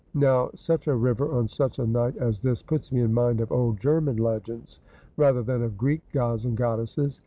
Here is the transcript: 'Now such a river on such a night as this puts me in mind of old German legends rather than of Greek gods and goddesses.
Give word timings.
'Now 0.15 0.49
such 0.55 0.87
a 0.87 0.95
river 0.95 1.31
on 1.31 1.47
such 1.47 1.77
a 1.77 1.85
night 1.85 2.17
as 2.17 2.39
this 2.39 2.63
puts 2.63 2.91
me 2.91 3.01
in 3.01 3.13
mind 3.13 3.39
of 3.39 3.51
old 3.51 3.79
German 3.79 4.17
legends 4.17 4.79
rather 5.15 5.43
than 5.43 5.61
of 5.61 5.77
Greek 5.77 6.01
gods 6.11 6.43
and 6.43 6.57
goddesses. 6.57 7.19